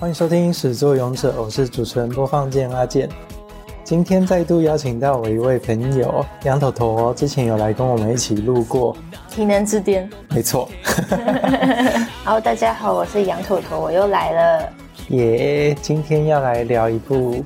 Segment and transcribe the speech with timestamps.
[0.00, 3.08] 欢迎收听《始作俑者》，我是主持人播放键阿健。
[3.82, 8.94] 今天再度邀请到我一位朋友杨头头，之前有来跟我们一起录过
[9.28, 10.08] 《体能之巅》。
[10.32, 10.68] 没错。
[12.22, 14.72] 好，大家好，我是杨头头，我又来了。
[15.08, 17.44] 耶，今天要来聊一部。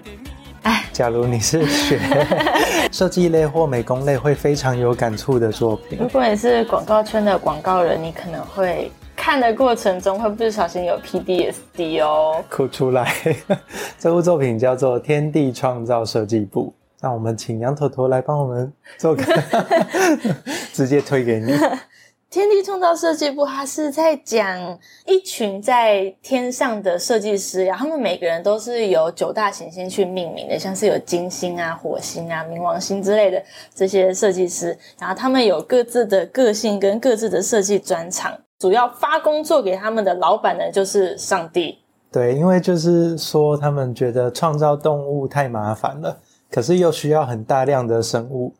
[0.64, 1.98] 哎，假如你是学
[2.92, 5.98] 设计类或美工类，会非常有感触的作品。
[5.98, 13.14] 如果你是广告圈的广告人，你可能会看的过程中会不小心有 PDSD 哦，哭出来。
[13.96, 16.66] 这部作品叫做《天地创造设计部》，
[17.00, 19.22] 那我们请杨头头来帮我们做个，
[20.74, 21.52] 直接推给你。
[22.28, 33.40] 天地创造设计部，它是在讲一群在天上的设计师，然后他们每个人都是由九大行星去命名的，像是有金星啊、火星啊、冥王星之类的
[33.72, 41.76] 这些设计师，然后他们有各自的个性跟各自的设计专长，主要发工作给他们的老板呢，就是上帝。
[42.12, 46.16] 对，因为就是说他们觉得创造动物太麻烦了，
[46.48, 48.54] 可是又需要很大量的生物。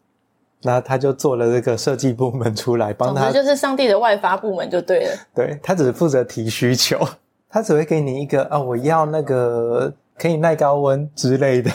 [0.62, 5.12] 那他就做了这个设计部门出来，帮他就是上帝的外发部门就对了。
[5.36, 6.98] 对，他只负责提需求，
[7.48, 11.70] 他只会给你一个啊、哦，我要那个可以耐高温之类的。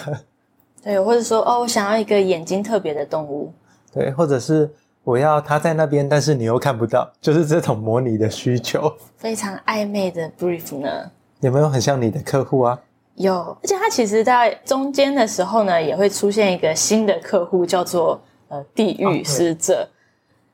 [0.83, 3.53] 对，或者说哦，我想要一个眼睛特别的动物。
[3.93, 4.69] 对，或者是
[5.07, 8.93] 我要他在那边，但是你又看不到， 就是这种模拟的需求。
[9.15, 10.89] 非常暧昧的 brief 呢？
[11.39, 12.77] 有没有很像你的客户啊？
[13.15, 18.21] 有，而且他其实在中间的时候呢，也会出现一个新的客户，叫做。
[18.49, 19.83] 呃，地狱使者。
[19.83, 19.87] 哦、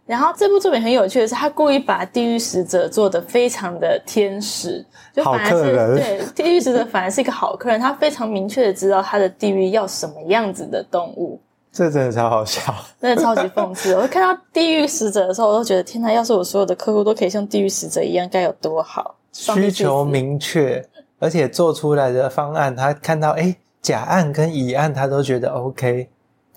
[0.08, 11.40] 然后这部作品很有趣的是，他故意把地狱使者做的非常的天使，就反而是对地狱使者反而是一个好客人，他非常明确的知道他的地狱要什么样子的动物。
[11.74, 12.62] 这真的超好笑，
[13.02, 13.96] 真的超级讽刺。
[13.96, 16.14] 我看到地狱使者的时候，我都觉得天哪！
[16.14, 19.16] 要是我所有的客户都可以像地狱使者一样，该有多好！
[19.32, 20.86] 需求明确，
[21.18, 26.08] 而且做出来的方案，他看到哎甲案跟乙案，他都觉得 OK。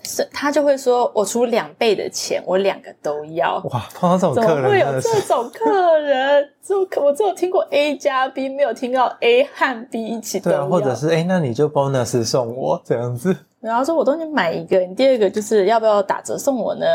[0.03, 6.49] 是，他就会说：“我出两倍的钱，我两个都要。”哇，碰到这种客人，怎么会有这种客人？
[6.63, 10.63] 就我只有听过 A 加 B，没有听到 A 和 B 一起对啊。
[10.63, 13.35] 或者是哎，那你就 bonus 送我这样子。
[13.67, 16.85] 然后说：“我都已经买一个，你第二个就是要不要打折送我呢？”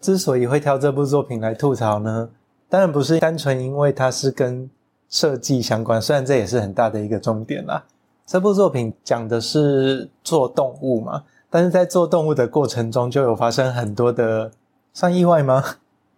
[0.00, 2.28] 之所以会挑这部作品来吐槽呢，
[2.68, 4.68] 当然不是单纯因为它是跟
[5.08, 7.84] 设计相关，虽然这也是很大的一个重点啦。
[8.26, 11.22] 这部作品讲的是做动物嘛。
[11.50, 14.50] 但是在做动物的过程中，就有发生很多的
[14.94, 15.62] 算意外吗？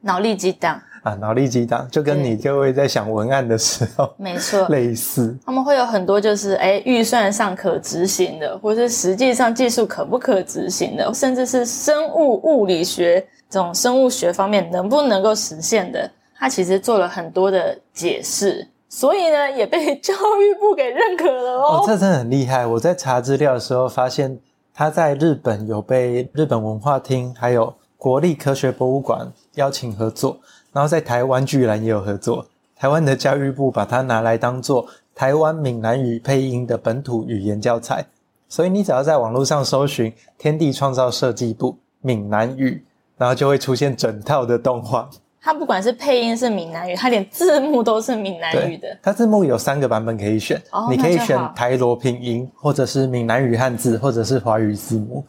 [0.02, 5.36] 脑力激荡啊，脑力激荡，就跟你各位在想文案的时候，没错， 类似。
[5.46, 21.80] 他们会有很多就是诶预算上可执行的，或是实际上技术可不可执行的，甚至是生物物理学这种生物学方面能不能够实现的，他其实做了很多的解释，所以呢也被 教育部给认可了哦。
[21.80, 22.66] 哦，这真的很厉害！
[22.66, 24.38] 我在查资料的时候发现。
[24.76, 30.36] 他在日本有被日本文化厅还有国立科学博物馆邀请合作，
[30.74, 32.46] 然后在台湾居然也有合作。
[32.76, 38.04] 台湾的教育部把它拿来当做台湾闽南语配音的本土语言教材，
[38.48, 42.84] 所以你只要在网络上搜寻“天地创造设计部”闽南语，
[43.16, 45.08] 然后就会出现整套的动画。
[45.40, 48.88] 它不管是配音是闽南语，它连字幕都是闽南语的。
[49.02, 55.24] 它字幕有三个版本可以选，哦、你可以选台罗拼音，或者是闽南语汉字，或者是华语字幕。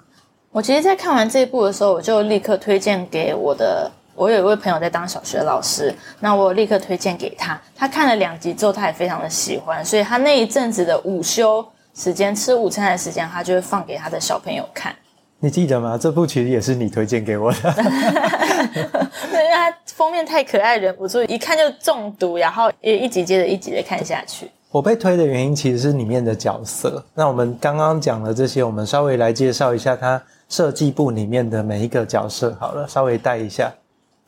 [0.52, 7.60] 我其实，在看完这一部的时候，我就立刻推荐给我的，我有一位朋友在当小学老师，那我立刻推荐给他。
[7.76, 14.96] 他看了两集之后，他也非常的喜欢，所以他那一阵子的午休时间，吃午餐的时间，他就会放给他的小朋友看。
[15.40, 15.98] 你记得吗？
[16.00, 17.60] 这部其实也是你推荐给我的。
[17.74, 24.50] 对，因为它封面太可爱，忍不住一看就中毒，然后也一集接着一集的看下去。
[24.72, 27.04] 我被推的原因其实是里面的角色。
[27.14, 33.72] 那我们刚刚讲了这些，我们稍微来介绍一下它设计部里面的每一个角色好了，稍微带一下。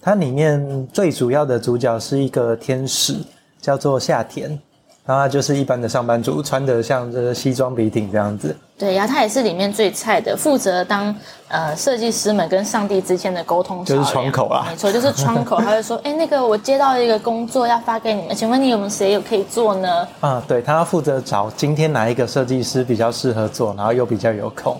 [0.01, 3.15] 它里面最主要的主角是一个天使，
[3.59, 4.59] 叫做夏田。
[5.05, 8.53] 然后他就是一般的上班族，穿的像这个西装笔挺这样子。
[8.77, 11.15] 对呀，他也是里面最菜的，负责当
[11.47, 13.85] 呃设计师们跟上帝之间的沟通。
[13.85, 14.67] 就是窗口啊。
[14.69, 15.59] 没错，就是窗口。
[15.63, 24.77] 他会说：“哎，那个我接到一个工作要发给你们，请问你有没有谁有可以做呢？”啊，对，他要负责找今天哪一个设计师比较适合做，然后又比较有空。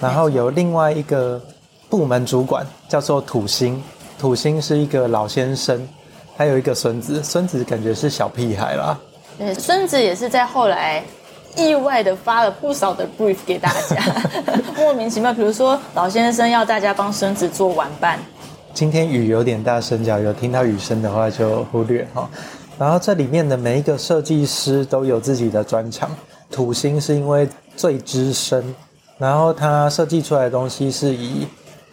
[0.00, 1.38] 然后有另外一个
[1.90, 3.82] 部门主管叫做土星，
[4.18, 5.86] 土星是一个老先生，
[6.36, 8.98] 他有一个孙子，孙子感觉是小屁孩啦。
[9.38, 11.04] 对，孙子也是在后来
[11.56, 14.02] 意外的发了不少的 brief 给大家，
[14.76, 15.32] 莫名其妙。
[15.34, 18.18] 比如说，老先生要大家帮孙子做玩伴。
[18.72, 22.28] 今天雨有点大声，假如有听到雨声的话就忽略哈。
[22.78, 26.10] 然后这里面的每一个设计师都有自己的专长，
[26.50, 28.74] 土星是因为最资深，
[29.16, 31.46] 然后他设计出来的东西是以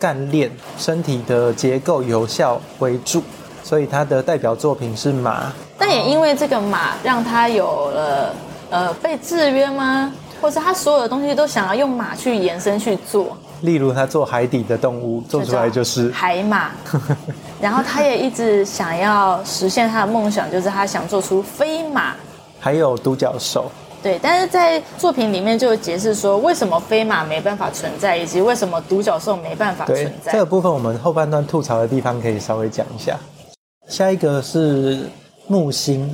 [0.03, 3.23] 干练身体的结构有效为主，
[3.63, 5.50] 所以他的代表作品是马。
[5.77, 8.35] 但也因为这个马，让他有了
[8.69, 10.11] 呃被制约吗？
[10.41, 13.38] 或者他所有的东西都想要用马去延伸去做？
[13.61, 16.71] 例如他做海底的动物，做出来就是海马。
[17.61, 22.13] 然后他也一直想要实现他的梦想，就是他想做出飞马，
[22.59, 23.71] 还有独角兽。
[24.03, 30.33] 对，但是在作品里面就有解释说，为什么飞马没办法存在，以及为什么独角兽没办法存在。
[30.33, 33.17] 这个部分我们后半段吐槽的地方可以稍微讲一下。
[33.88, 35.09] 下一个是
[35.47, 36.13] 木星，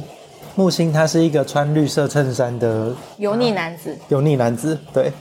[0.53, 3.97] 木星他是一个穿绿色衬衫的油腻男子。
[4.09, 5.11] 油腻男子，对。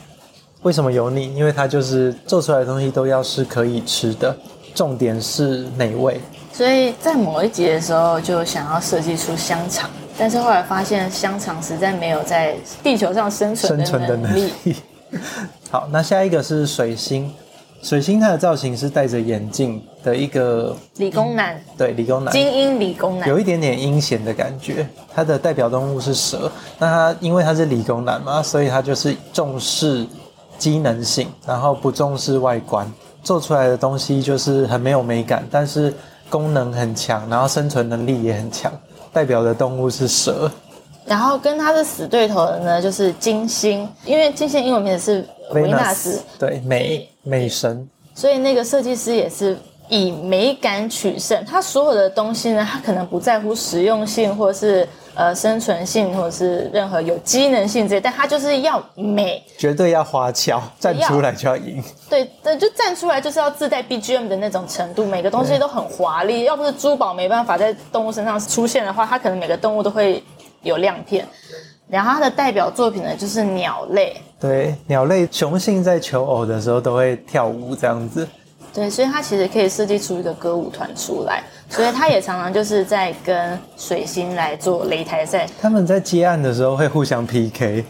[0.61, 1.33] 为什么油腻？
[1.33, 4.35] 因为他就是做出来的东西都要是可以吃的，
[4.75, 6.19] 重点是美味。
[6.51, 9.89] 所以在某一集的时候就想要设计出香肠。
[10.19, 13.89] 但是后来发现香肠实在没有在地球上生存的能力。
[13.89, 14.75] 生存的能力。
[15.71, 17.33] 好，那下一个是水星。
[17.81, 21.57] 水星它的造型是戴着眼镜的一个理工男。
[21.77, 22.33] 对，理工男。
[22.33, 23.29] 精英理工男。
[23.29, 24.85] 有一点点阴险的感觉。
[25.15, 26.51] 它的代表动物是蛇。
[26.77, 30.05] 那它因为它是理工男嘛，所以它就是重视
[30.57, 32.85] 机能性，然后不重视外观，
[33.23, 35.93] 做出来的东西就是很没有美感，但是
[36.29, 38.69] 功能很强，然后生存能力也很强。
[39.19, 40.49] 代表的动物是蛇，
[41.05, 47.85] 然后跟他的死对头的呢，就是金星，因为金星英文名字是维纳斯，对，美美神，
[48.15, 49.57] 所以那个设计师也是
[49.89, 51.43] 以美感取胜。
[51.45, 54.87] 他所有的东西呢，他可能不在乎实用性，或者是
[55.19, 61.83] 呃生存性，或者是任何有机能性这些，但它就是要美，绝对要花俏，站出来就要赢。
[62.09, 66.45] 对，对，就站出来就是要自带 BGM 的那种程度，每个东西都很华丽。
[66.45, 70.23] 要不是珠宝没办法在动物身上出现的话，它可能每个动物都会
[70.61, 71.27] 有亮片。
[71.89, 74.15] 然后它的代表作品呢，就是鸟类。
[74.39, 78.25] 对，鸟类雄性在求偶的时候都会跳舞这样子。
[78.73, 81.43] 对，所以它其实可以设计出一个歌舞团出来。
[81.69, 85.47] 所以他也常常就是在跟水星来做擂台赛。
[85.61, 87.85] 他们在接案的时候会互相 PK。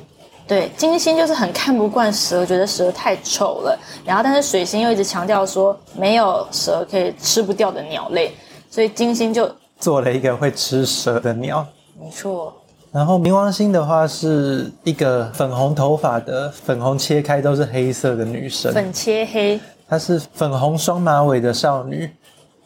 [0.46, 3.80] 对，金星就是很看不惯蛇，觉得蛇太丑了。
[4.04, 8.34] 然后，但是水星又一直强调说没有蛇可以吃不掉的鸟类，
[8.70, 9.50] 所以金星就
[9.80, 11.66] 做了一个会吃蛇的鸟。
[12.00, 12.52] 没错。
[12.92, 18.74] 然后冥王星的话是一个粉红头发的，粉红切开都是黑色的女生。
[18.74, 19.60] 粉切黑。
[19.88, 22.10] 她是粉红双马尾的少女，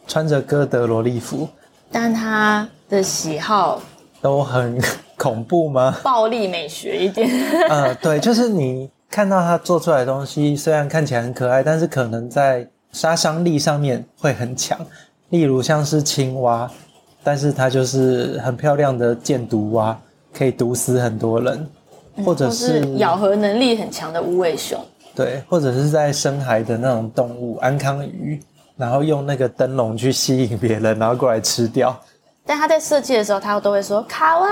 [0.06, 1.48] 穿着哥德萝莉服。
[1.90, 3.80] 但他的喜好
[4.20, 4.80] 都很。
[5.16, 5.96] 恐怖吗？
[6.02, 7.30] 暴力美学一点。
[7.70, 14.76] 呃，对，就是你看到他做出来的东西，虽然看起来很可爱，但是可能在杀伤力上面会很强。
[15.30, 16.68] 例如像是青蛙，
[17.22, 19.96] 但是它就是很漂亮的箭毒蛙，
[20.32, 21.66] 可以毒死很多人，
[22.24, 24.78] 或者是，是咬合能力很强的无尾熊。
[25.14, 28.38] 对，或者是在深海的那种动物，安康鱼，
[28.76, 31.98] 然后用那个灯笼去吸引别人，然后过来吃掉。
[32.46, 34.48] 但他在设计的时候，他都会说卡哇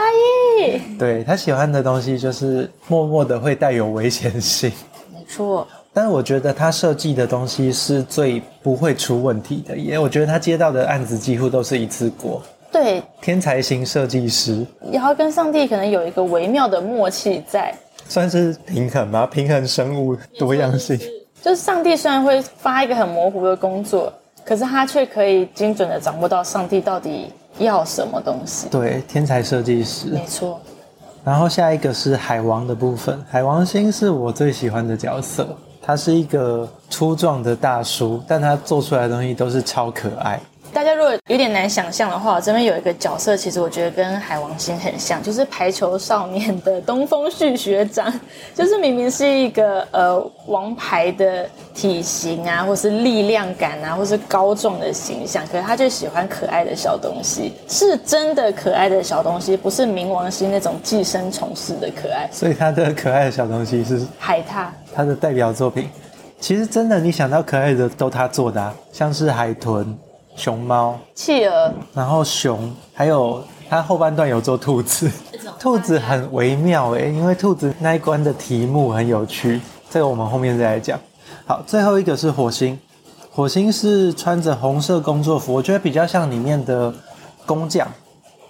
[0.58, 0.96] 伊。
[0.96, 4.72] 对，他喜欢的东西就是默默的会带有危险性。
[5.12, 5.66] 没错。
[5.92, 12.42] 但是我觉得他设计的东西是最不会出问题的，因为我觉得他接到的案子几乎都是一次过。
[12.70, 13.02] 对。
[13.20, 14.64] 天才型设计师。
[14.90, 17.74] 然后跟上帝可能有一个微妙的默契在。
[18.08, 19.26] 算是平衡吗？
[19.26, 20.98] 平衡生物多样性。
[21.42, 24.10] 就是上帝虽然会发一个很模糊的工作，
[24.44, 27.30] 可是他却可以精准的掌握到上帝到底。
[27.58, 28.66] 要什么东西？
[28.70, 30.58] 对，天才设计师，没错。
[31.22, 35.46] 然后下一个是海王的部分，海王星是我最喜欢的角色，
[35.82, 40.40] 他是一个粗壮的大叔，但他做出来的东西都是超可爱。
[40.72, 48.12] 大家如果有点难想象的话，这边有一个角色，其实我觉得跟海王星很像，就是排球少年的东风旭学长，
[48.54, 62.26] 就是明明是一个呃王牌的体型啊，或是力量感啊，或是高壮的形象，可是他就喜欢可爱的小东西，是真的可爱的小东西，不是冥王星那种寄生虫式的可爱。
[62.32, 65.90] 所以他的可爱的小东西是海獭，他的代表作品。
[66.40, 69.96] 其实真的，你想到可爱的都他做的啊，像是海豚。
[70.34, 75.10] 熊猫、企鹅，然后熊，还有它后半段有做兔子，
[75.58, 79.60] 兔子很微妙诶，因为兔子那一关的题目很有趣，
[79.90, 80.98] 这个我们后面再来讲。
[81.46, 82.78] 好，最后一个是火星，
[83.30, 86.92] 火星是穿着红色工作服，我觉得比较像里面的
[87.46, 87.86] 工匠，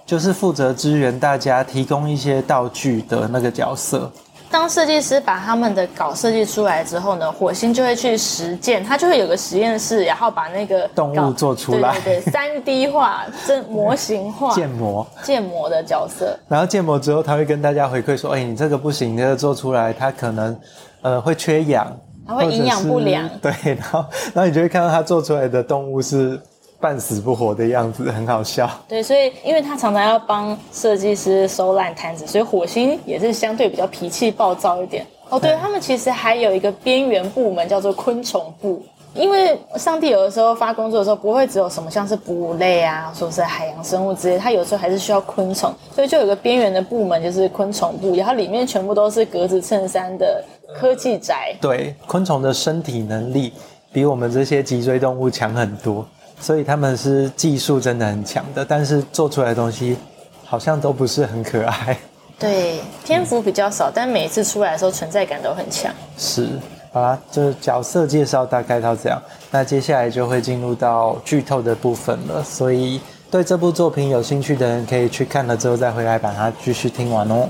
[0.06, 4.10] 就是负责支援大家提供一些道具的那个角色。
[4.52, 16.38] 当设计师把他们的稿设计出来之后呢，火星就会去实践，他就会有个实验室，然后把那个动物做出来，对对对，三 D 化、真模型化、建模、建模的角色。
[16.46, 20.54] 然后建模之后，他会跟大家回馈说：“哎，你这个不行，你这个做出来，它可能
[21.00, 21.86] 呃会缺氧，
[22.28, 24.04] 它会营养不良。”对，然后
[24.34, 26.38] 然后你就会看到他做出来的动物是。
[26.82, 28.68] 半死不活的样子很好笑。
[28.88, 35.06] 对，所以因为他常常要帮设计师收烂摊子，所以火星也是相对比较脾气暴躁一点。
[35.28, 38.82] 哦，对，他们其实还有一个边缘部门叫做昆虫部，
[39.14, 51.54] 因为上帝有的时候发工作的时候不会只有什么像是哺乳类啊，说是海洋生物之类，他有时候还是需要昆虫，所以就有个边缘的部门就是昆虫部，然后里面全部都是格子衬衫的科技宅。
[51.60, 53.52] 对，昆虫的身体能力
[53.92, 56.04] 比我们这些脊椎动物强很多。
[56.42, 59.96] 所以他们是技术真的很强的，但是做出来的东西
[60.44, 61.96] 好像都不是很可爱。
[62.36, 65.94] 对，篇幅比较少，嗯、但每一次出来的时候存在感都很强。
[66.18, 66.48] 是，
[66.92, 69.22] 好啦，这角色介绍大概到这样，
[69.52, 72.42] 那接下来就会进入到剧透的部分了。
[72.42, 77.48] 所以对这部作品有兴趣的人，可以去看了之后再回来把它继续听完哦。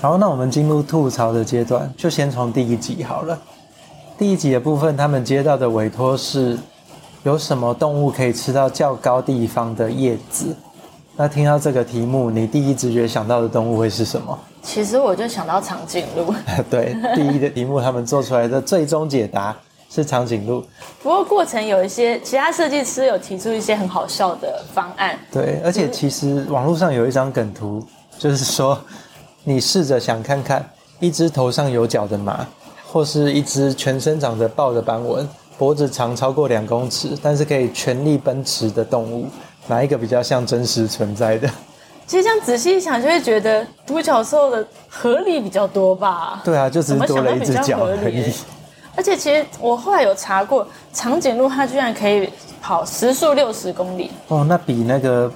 [0.00, 3.36] 好，那我们进入吐槽的阶段，就先从第一集好了。
[4.16, 6.56] 第一集的部分，他们接到的委托是。
[7.24, 10.54] 有什么动物可以吃到较高地方的叶子？
[11.16, 14.38] 那听到这个题目，你第一直觉想到的动物会是什么？
[14.62, 16.34] 其实我就想到长颈鹿。
[16.68, 19.56] 对，第一的题目他们做出来的最终解答
[19.88, 20.62] 是长颈鹿。
[21.02, 25.18] 不过过程有一些其他设计师有提出一些很好笑的方案。
[25.32, 27.82] 对，而且其实网络上有一张梗图，
[28.18, 28.78] 就是说
[29.44, 30.62] 你试着想看看
[31.00, 32.46] 一只头上有角的马，
[32.92, 35.26] 或是一只全身长着豹的斑纹。
[35.56, 39.26] 脖子长超过两公尺，但是可以全力奔驰的动物，
[39.66, 41.48] 哪一个比较像真实存在的？
[42.06, 46.42] 其实这样仔细一想，就会觉得独角兽的合理比较多吧？
[46.44, 48.32] 对啊，就只是多了一只脚而已。
[48.96, 52.28] 而且其实我后来有查过，长颈鹿它居然可以
[52.60, 55.32] 跑时速六十公里哦，那比那个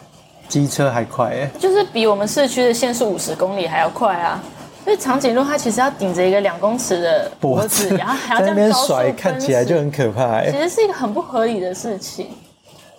[0.47, 4.43] 机车还快哎，就是比我们市区的限速五十公里还要快啊。
[4.89, 10.43] 因为长颈鹿它其实要顶着一个两公尺的脖子，脖子然后还要在那边甩，看起来就很可怕。
[10.47, 12.29] 其实是一个很不合理的事情。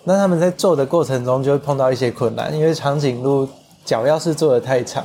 [0.04, 3.48] 那他们在做的过程中就会碰到一些困难，因为长颈鹿
[3.84, 5.04] 脚要是做的太长，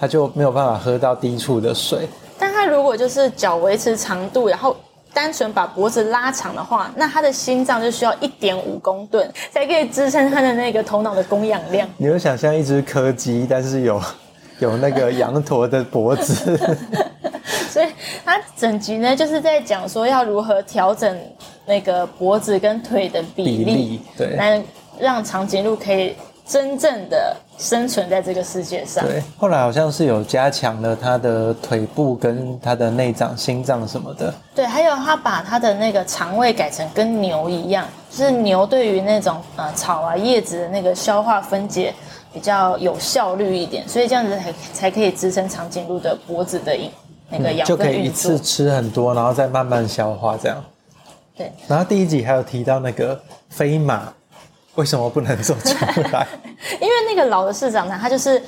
[0.00, 2.08] 它就没有办法喝到低处的水。
[2.36, 4.74] 但它如果就是脚维持长度，然后
[5.14, 11.88] 单纯把脖子拉长的话，那它的心脏就需要一点五公吨才可以支撑它的那个头脑的供氧量。
[11.96, 14.02] 你会想象一只柯基，但是有。
[14.58, 16.58] 有那个羊驼的脖子，
[17.70, 17.86] 所以
[18.24, 21.18] 他整集呢就是在讲说要如何调整
[21.64, 24.62] 那个脖子跟腿的比例，比例对，来
[24.98, 29.04] 让长颈鹿可以真正的生存在这个世界上。
[29.04, 34.32] 对，后来好像是有加强了他的腿部跟他的内脏、心脏什么的。
[34.54, 41.94] 对，还有他把他的那个肠胃改成跟牛一样，就是牛对于那种呃草啊叶子的那个消化分解。
[42.38, 46.72] 比较有效率一点，所以这样子才才可以支撑长颈鹿的脖子的
[47.28, 50.64] 那个养分运作，就可以一次吃很多，然后再慢慢消化这样。
[51.36, 51.50] 对。
[51.66, 54.12] 然后第一集还有提到那个飞马，
[54.76, 55.74] 为什么不能做出
[56.12, 56.24] 来？
[56.80, 58.40] 因为那个老的市长呢，他就是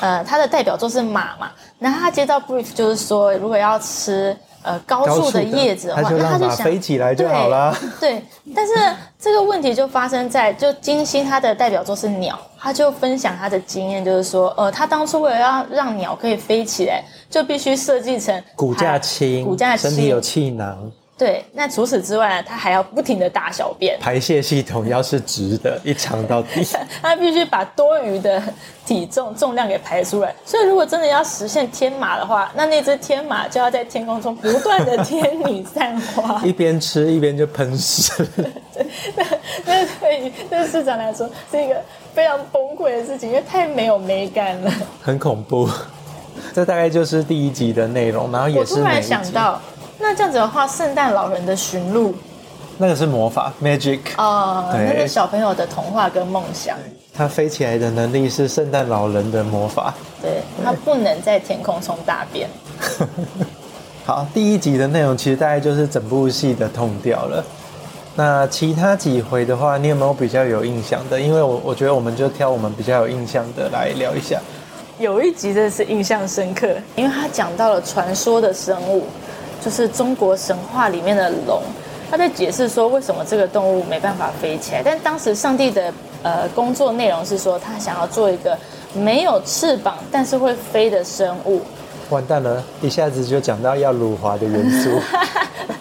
[0.00, 4.34] 呃，他的代表作是马嘛，然后他接到 brief 就是说，如果要吃。
[4.64, 7.76] 呃，高处的叶子的话，它就想飞起来就好了。
[8.00, 8.22] 对，
[8.56, 8.72] 但是
[9.20, 20.90] 这个问题就发生在，就金星它的代表作是鸟，他就分享他的经验，就是说，呃，他当初为了要让鸟可以飞起来，就必须设计成骨架轻，骨架轻，身体有气囊。
[21.16, 26.66] 对，那除此之外呢，它还要不停的大小便，排泄系统要是直的，一长到底，
[27.00, 28.42] 它必须把多余的
[28.84, 30.34] 体重重量给排出来。
[30.44, 38.12] 所以，如果真的要实现天马的话，那那只天马就要在天空中不断的 天女散花， 一边吃一边就喷屎。
[38.34, 39.24] 对，那
[39.66, 41.76] 那对于对市长来说是一个
[42.12, 45.68] 非常崩溃的事情，因为太没有美感了，很恐怖。
[46.52, 48.74] 这大概就是第一集的内容，然后也是。
[48.74, 49.60] 我突然想到。
[49.98, 52.14] 那这样子的话，圣诞老人的驯鹿，
[52.78, 56.76] 那个是魔法 magic 哦，那个小朋友的童话跟梦想。
[57.16, 59.94] 它飞起来的能力是圣诞老人的魔法。
[60.20, 62.48] 对，它不能在天空中大便。
[64.04, 67.44] 好，第一集的内容其实大概就是整部戏的痛调了。
[68.16, 71.20] 那其他几回的话，你有没有比较有印象的？
[71.20, 74.40] 因为我我觉得我们就挑我们比较有印象的来聊一下。
[74.98, 79.06] 有一集真的是印象深刻，因为他讲到了传说的生物。
[79.64, 81.62] 就是中国神话里面的龙，
[82.10, 84.82] 他在解释说为什么这个动物没办法飞起来。
[84.84, 85.92] 但当时上帝的
[86.22, 88.56] 呃工作内容是说，他想要做一个
[88.92, 91.62] 没有翅膀但是会飞的生物。
[92.10, 94.90] 完蛋了，一下子就讲到要辱华的元素。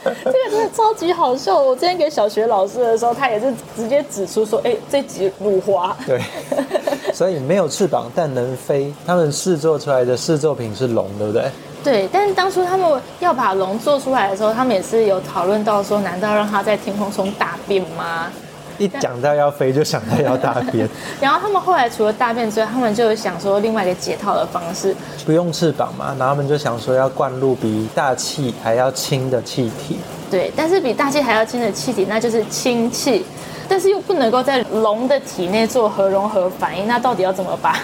[0.06, 1.60] 这个真的超级好笑。
[1.60, 6.22] 我之前给小学老师的时候，他也是直接指出说：“哎，这集辱华。”对，
[7.14, 8.94] 所以没有翅膀但能飞。
[9.06, 11.52] 他们试做出来的试作品是龙，对不对？
[11.84, 18.32] 对，但是当初他们要把龙做出来的时候，他们也是有讨论到说：难道让它在天空中大便吗？
[18.80, 20.90] 一讲到要飞，就想到要大便。
[21.22, 26.16] 然后他们后来除了大便之外，他们就想说另外一个解套的方式，不用翅膀嘛。
[26.18, 30.00] 然后他们就想说要灌入比大气还要轻的气体。
[30.32, 33.24] 对，但是比大气还要轻的气体，那就是氢气。
[33.70, 37.80] 但是又不能够在龙的体内做核融合反应，那到底要怎么把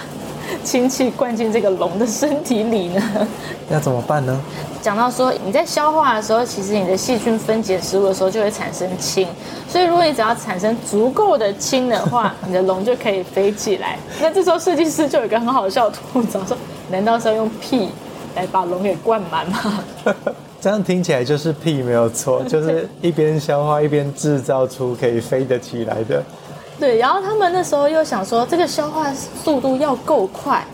[0.64, 3.28] 氢气灌进这个龙的身体里呢？
[3.70, 4.40] 要怎么办呢？
[4.82, 9.26] 讲到说你在消化的时候，其实你的细菌分解食物的时候就会产生氢，
[9.68, 13.98] 所以如果你只要产生足够的氢的话，你的龙就可以飞起来。
[14.20, 16.56] 那这时候设计师就有一个很好笑的吐槽说：
[16.90, 17.90] 难道是要用屁
[18.34, 19.84] 来把龙给灌满吗？
[20.60, 26.22] 这样听起来就是屁没有错，就是一边消化一边制造出可以飞得起来的。
[26.80, 30.64] 对，然后他们那时候又想说，这个消化速度要够快。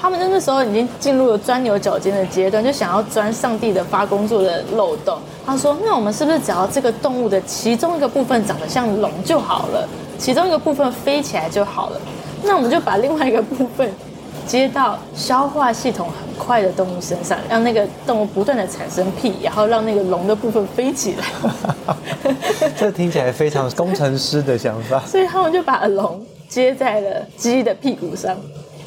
[0.00, 5.18] 他们那时候已经进入了钻牛角尖的阶段，就想要钻上帝的发工作的漏洞。
[5.44, 9.88] 他说：“那我们是不是只要这个动物的其中一个部分长得像龙就好了，
[10.18, 12.00] 其中一个部分飞起来就好了？
[12.44, 13.92] 那我们就把另外一个部分
[14.48, 21.94] 接到消化系统很快的动物身上，让那个动物不断的产生屁，然后让那个龙的部分飞起来。
[22.76, 24.98] ”这听起来非常工程师的想法。
[25.00, 28.34] 所以他们就把龙接在了鸡的屁股上。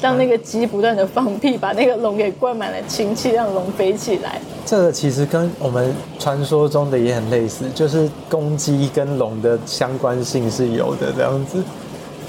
[0.00, 4.40] 让那个鸡不断的放屁，把那个龙给灌满了氢气，让龙飞起来。
[4.66, 11.62] 这个其实跟我们传说中的也很类似，就是公鸡跟龙的相关性是有的这样子。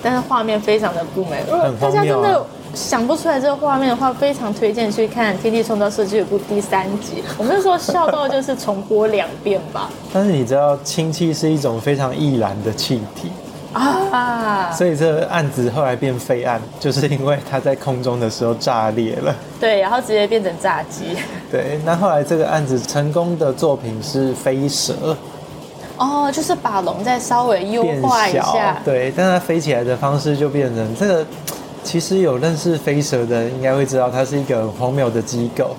[0.04, 7.24] 但是画面非常的不美，如果大家真的想不出来这个画面的话，非常推荐去看《天地创造设计部》第三集。
[7.38, 9.90] 我们就说笑到就是重播两遍吧。
[10.12, 13.32] 但是你知道，氢气是一种非常易燃的气体。
[13.74, 14.72] 啊！
[14.72, 19.36] 所以这个案子后来变废案，就是因为它在空中的时候炸裂了。
[19.60, 21.16] 对，然后直接变成炸鸡。
[21.52, 25.18] 对，那后来这个案子成功的作品是飞蛇。
[25.98, 28.78] 哦，就是把龙再稍微优化一下。
[28.86, 31.26] 对，但它飞起来的方式就变成这个。
[31.84, 35.76] 其实有认识飞蛇的人应该会知道，它是一个很荒谬的机构。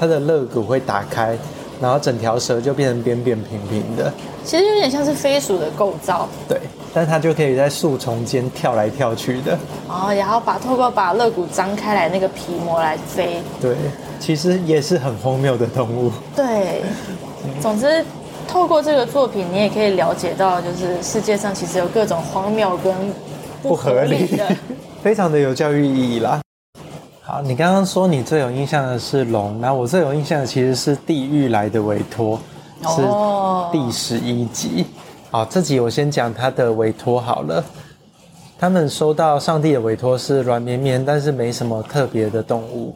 [0.00, 1.36] 它的肋骨会打开，
[1.80, 4.12] 然后整条蛇就变成扁扁平平的。
[4.44, 6.28] 其实有点像是飞鼠的构造。
[6.48, 6.60] 对。
[6.94, 13.42] 但它就可以在树丛间跳来跳去的哦，然后把透过把肋骨张开来那个皮膜来飞。
[13.60, 13.76] 对，
[14.18, 16.10] 其实也是很荒谬的动物。
[16.34, 16.82] 对，
[17.60, 18.02] 总之
[18.48, 22.94] 透过这个作品，你也可以了解到，就是世界上其实有各种荒谬跟
[23.62, 24.48] 不合理的，
[25.08, 26.38] 非常的有教育意义啦。
[27.22, 32.38] 好，你刚刚说你最有印象的是龙，那我最有印象的其实是地狱来的委托，
[32.82, 33.00] 是
[33.72, 34.84] 第十一集。
[35.30, 37.64] 好，这集我先讲他的委托好了。
[38.58, 42.94] 他们收到上帝的委托是软绵绵，但是没什么特别的动物。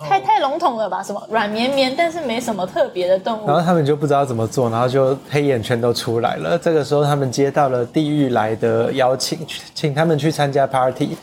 [0.00, 1.04] 太太笼统了吧？
[1.04, 3.46] 什么软绵绵，但是没什么特别的动物？
[3.46, 6.58] 然后他们就不知道怎么做，然后就黑眼圈都出来了。
[6.58, 9.38] 这个时候，他们接到了地狱来的邀请，
[9.72, 11.16] 请他们去参加 party。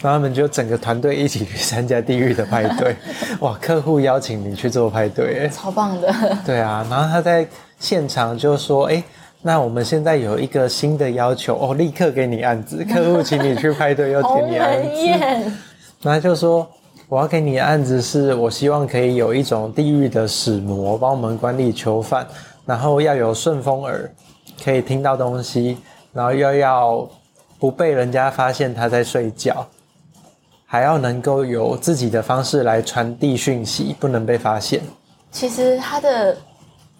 [0.00, 2.96] 然后他们就整个团队一起去参加地狱的派对。
[3.40, 6.12] 哇，客户邀请你去做派对，超棒的。
[6.44, 7.46] 对啊，然后他在
[7.78, 9.02] 现场就说：“哎。”
[9.40, 12.84] 那我们现在有一个新的要求哦，立刻给你案子。
[12.92, 15.52] 客户请你去派对，要给你案子。
[16.02, 16.68] 然后就说，
[17.08, 22.26] 我要给你的案子是，我希望可以有一种地狱的使魔帮我们管理囚犯，
[22.66, 24.10] 然后要有顺风耳，
[24.64, 25.78] 可以听到东西，
[26.12, 27.08] 然后又要
[27.60, 29.64] 不被人家发现他在睡觉，
[30.68, 34.80] 还要能够有自己的方式来传递讯息，不能被发现。
[35.32, 36.36] 其实他的。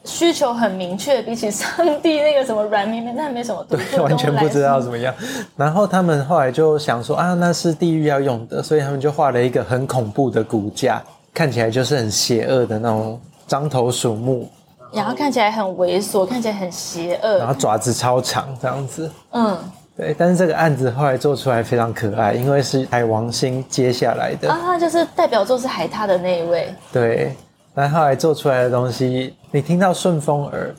[0.04, 1.68] 需求很明确，比起上
[2.00, 5.12] 帝那个什么软绵绵，那没什么对，完全不知道怎么样。
[5.54, 11.02] 然后他们后来就想说啊，那是地狱要用的，所以他们就画了一个很恐怖的骨架，
[11.35, 14.48] 看起来就是很邪恶的那种獐头鼠目，
[14.92, 19.11] 然后看起来很猥琐，看起来很邪恶，然后爪子超长这样子。
[19.33, 19.59] 嗯，
[19.98, 20.14] 对。
[20.16, 26.72] 但是这个案子后来做出来非常可爱，因为是海王星接下来的啊，就是代表作是海獭的那一位。
[26.90, 27.37] 对。
[27.74, 30.74] 但后后来做出来的东西，你听到顺风耳，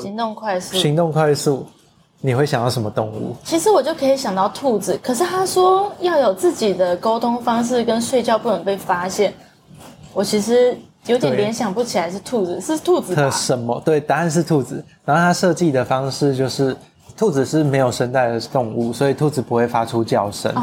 [0.00, 1.66] 行动快速，行动快速，
[2.20, 3.34] 你会想到什么动物？
[3.42, 9.34] 其实我就可以想到兔子，可是他说要有自己的沟通方式，跟睡觉不能被发现。
[10.14, 10.76] 我其实
[11.06, 13.28] 有点联想不起来是兔子，是兔子吧？
[13.28, 13.82] 什么？
[13.84, 14.84] 对，答案是兔子。
[15.04, 16.76] 然后他设计的方式就是，
[17.16, 20.52] 兔子是没有声带的动物，所以兔子不会发出叫声。
[20.54, 20.62] 哦。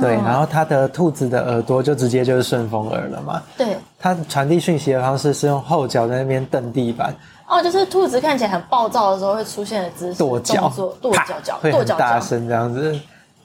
[0.00, 3.42] 对，然后它的兔子的耳朵就直接就是顺风耳了嘛。
[3.56, 3.76] 对。
[3.98, 7.12] 它传递讯息的方式是用后脚在那边蹬地板。
[7.48, 10.70] 哦，就是兔子看起来很暴躁的时候会出现的姿势，跺脚，
[11.00, 12.96] 跺脚脚，会很大声这样子，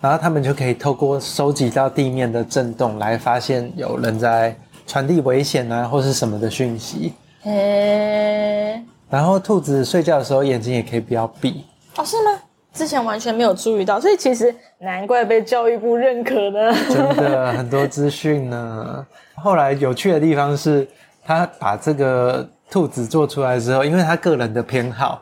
[0.01, 7.13] 然后他们就可以透过收集到地面的震动来发现有人在传递危险啊或是什么的讯息。
[7.41, 8.79] 嘿，
[9.09, 11.63] 然后兔子睡觉的时候眼睛也可以不要闭。
[11.97, 12.39] 哦，是吗？
[12.73, 16.73] 之前完全没有注意到，所以其实难怪被教育部认可呢。
[16.89, 19.05] 真的很多资讯呢。
[19.35, 20.87] 后来有趣的地方是，
[21.25, 22.47] 他把这个。
[22.71, 25.21] 兔子做出来之后，因为他个人的偏好，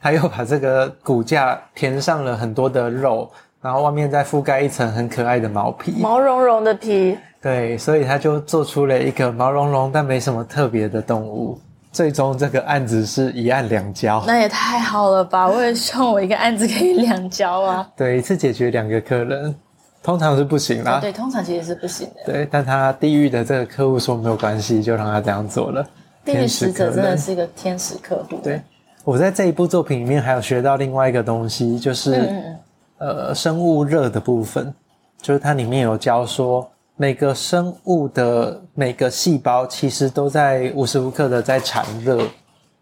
[0.00, 3.28] 他又把这个骨架填上了很多的肉，
[3.60, 7.18] 然后外面再覆盖一层很可爱的毛皮，毛茸茸的皮。
[7.40, 11.58] 对，所以他就做出了一个毛茸茸但没什么特别的动物。
[11.92, 15.46] 最终这个案子是一案两交，那也太好了吧！
[15.46, 17.86] 我也希望我一个案子可以两交啊。
[17.94, 19.54] 对，一次解决两个客人，
[20.02, 20.98] 通常是不行啦。
[21.00, 22.32] 对，对，通常其实是不行的。
[22.32, 25.86] 对，但他地狱的这个客户说没有关系，就让他这样做了。
[26.24, 28.38] 地狱使者真的是一个天使客户。
[28.42, 28.62] 对，
[29.04, 32.58] 我在这一部作品里面还有学到另外一个东西，就是嗯嗯
[32.98, 34.72] 呃生物热的部分，
[35.20, 42.22] 就是它里面有教说每个生物的每个细胞其实都在无时无刻的在产热，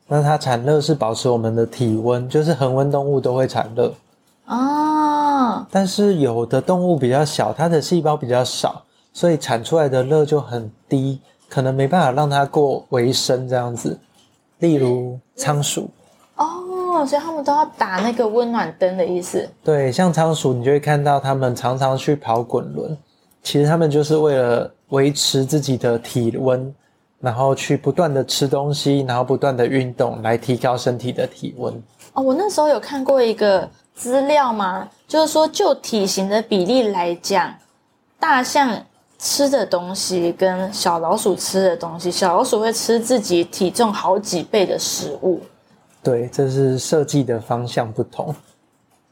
[0.09, 3.95] 那它产热是保持我们的体温，就是恒温动物都会产热
[4.47, 5.67] 哦。
[5.71, 11.21] 但是有的动物比较小，它的细胞比较少，所以产出来的热就很低。
[11.49, 13.99] 可能没办法让它过维生这样子，
[14.59, 15.91] 例如仓鼠
[16.37, 19.49] 哦，所以他们都要打那个温暖灯的意思。
[19.65, 22.97] 对，像仓鼠，你就会看到他们常常去跑滚轮，
[23.43, 26.75] 其实他们就是为了维持自己的体温，
[27.21, 31.75] 然后去不断的吃东西，然后不断的运动来提高身体的体温。
[32.15, 37.55] 哦，我那时候有看过一个资料嘛，就是说就体型的比例来讲，
[38.19, 38.83] 大象。
[39.23, 45.43] 吃的东西跟小老鼠吃的东西，小老鼠会吃自己体重好几倍的食物。
[46.03, 48.35] 对，这是设计的方向不同。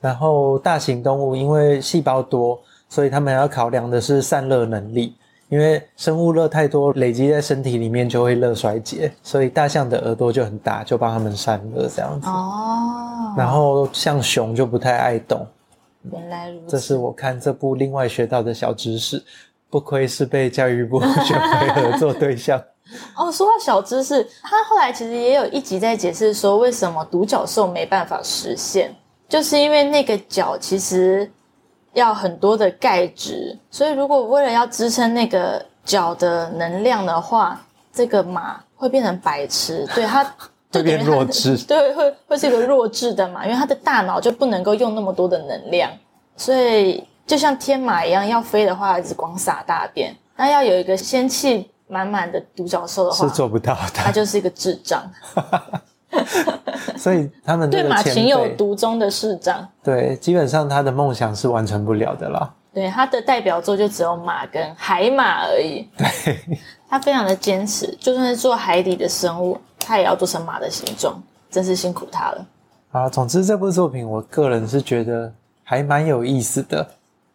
[0.00, 2.58] 然后大型动物因为细胞多，
[2.88, 5.14] 所以他们要考量的是散热能力。
[5.48, 12.28] 因为生物热太多，累积在身体里面就会热衰竭，所以大象的耳朵就很大，就帮他们散热这样子。
[12.28, 13.34] 哦。
[13.36, 15.46] 然后像熊就不太爱动。
[16.12, 16.66] 原来如此。
[16.68, 19.22] 这是我看这部另外学到的小知识。
[19.70, 22.58] 不愧是被教育部选为合作对象
[23.14, 23.30] 哦。
[23.30, 28.94] 说到小知识，他后来其实也有一集在解释说，为什么独角兽没办法实现，
[29.28, 31.30] 就是因为那个角其实
[31.98, 37.60] 要很多的钙质，所以如果为了要支撑那个脚的能量的话，
[37.92, 40.24] 这个马会变成白痴，对它
[40.72, 45.90] 就会变弱智， 对，会会是一个弱智的马，因为它的大脑就不能够用那么多的能量，
[46.36, 47.04] 所以。
[47.28, 50.16] 就像天马一样，要飞的话，只光撒大便。
[50.34, 53.90] 那要有一个仙气满满的独角兽的话，是做不到的。
[53.92, 55.02] 它就是一个智障。
[56.96, 62.54] 所以他们对马情有独钟的市长，对，基本上他的梦想是完成不了的啦。
[62.72, 65.88] 对，他的代表作就只有马跟海马而已。
[65.96, 72.46] 对，他非常的坚持，就算是做海底的生物，他也要做成马的形状，真是辛苦他了。
[72.92, 75.32] 啊，总之这部作品，我个人是觉得
[75.64, 76.86] 还蛮有意思的。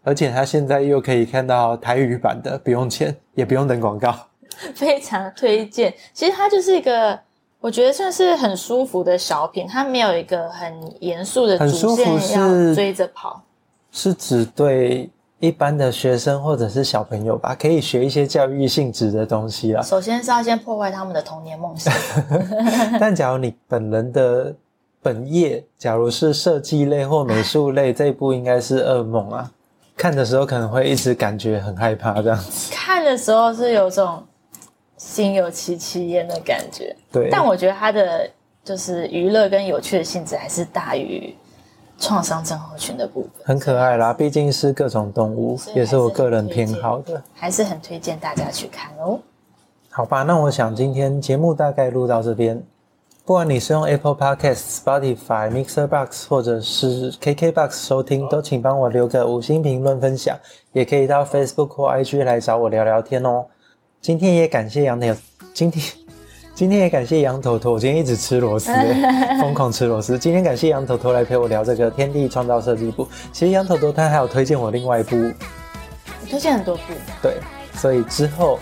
[0.05, 4.13] 而且他现在又可以看到台语版的，不用钱，也不用等广告，
[4.75, 5.93] 非常推荐。
[6.13, 7.17] 其实他就是一个，
[7.63, 13.41] 我觉得算是很舒服的小品，它没有一个很严肃的主线要追着跑。
[13.89, 19.81] 是，是指对一般的学生或者是小朋友吧，可以学一些教育性质的东西啊。
[19.81, 21.93] 首先是要先破坏他们的童年梦想。
[22.99, 24.53] 但假如你本人的
[25.01, 29.49] 本业，假如是设计类或美术类，这一部应该是噩梦啊。
[29.95, 32.73] 看的时候可能会一直感觉很害怕，这样子。
[32.73, 34.21] 看的时候是有种
[35.05, 37.29] 心有戚戚焉的感觉，对。
[37.29, 38.29] 但我觉得它的
[38.63, 41.35] 就是娱乐跟有趣的性质还是大于
[41.99, 43.31] 创伤症候群的部分。
[43.43, 49.19] 很可爱啦，毕竟是各种动物，也是我个人偏好的，还是很推荐大家去看哦。
[49.89, 52.63] 好吧，那我想今天节目大概录到这边。
[53.25, 60.37] 不管你是用 Apple Podcast、Spotify、Mixer Box 或者是 KK Box 收听，都请帮我留个五星评论分享，
[60.71, 63.45] 也可以到 Facebook 或 IG 来找我聊聊天哦。
[64.03, 65.15] 今天也感谢杨头，
[65.53, 65.85] 今天
[66.53, 68.69] 今天也感谢杨头头，我今天一直吃螺丝，
[69.39, 70.19] 疯狂吃螺丝。
[70.19, 73.07] 今天感谢杨头头来陪我聊这个天地创造设计部。
[73.31, 76.81] 其实杨头头他还有推荐我另外一部，我推荐很多部，
[77.21, 77.37] 对，
[77.75, 78.59] 所以之后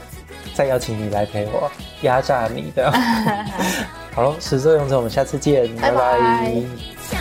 [0.53, 1.71] 再邀请你来陪我
[2.03, 2.91] 压榨你的。
[4.13, 6.19] 好了，始作俑者，我们下次见，拜拜。
[6.19, 7.20] 拜拜。